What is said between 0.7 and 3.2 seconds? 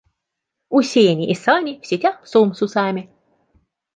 Сени и Сани в сетях сом с усами.